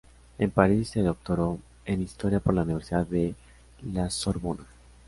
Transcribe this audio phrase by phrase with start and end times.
[0.39, 3.35] En París se doctoró en Historia por la Universidad de
[3.93, 4.65] La Sorbona.